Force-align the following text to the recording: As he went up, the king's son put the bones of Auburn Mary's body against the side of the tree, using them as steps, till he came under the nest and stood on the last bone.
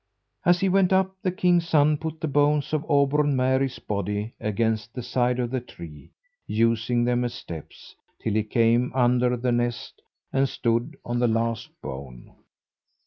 As 0.45 0.61
he 0.61 0.67
went 0.67 0.91
up, 0.91 1.15
the 1.21 1.31
king's 1.31 1.67
son 1.69 1.95
put 1.95 2.21
the 2.21 2.27
bones 2.27 2.73
of 2.73 2.83
Auburn 2.89 3.35
Mary's 3.35 3.77
body 3.77 4.33
against 4.39 4.95
the 4.95 5.03
side 5.03 5.37
of 5.37 5.51
the 5.51 5.59
tree, 5.61 6.09
using 6.47 7.03
them 7.03 7.23
as 7.23 7.35
steps, 7.35 7.95
till 8.19 8.33
he 8.33 8.41
came 8.41 8.91
under 8.95 9.37
the 9.37 9.51
nest 9.51 10.01
and 10.33 10.49
stood 10.49 10.97
on 11.05 11.19
the 11.19 11.27
last 11.27 11.69
bone. 11.83 12.33